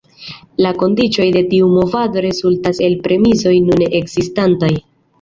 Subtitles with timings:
[0.65, 4.77] La kondiĉoj de tiu movado rezultas el la premisoj nune ekzistantaj".